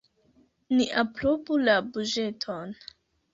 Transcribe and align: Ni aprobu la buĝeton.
Ni 0.79 0.87
aprobu 1.01 1.59
la 1.67 1.75
buĝeton. 1.91 2.75